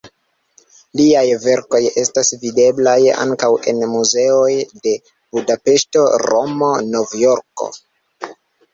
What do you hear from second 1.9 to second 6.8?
estas videblaj ankaŭ en muzeoj de Budapeŝto, Romo,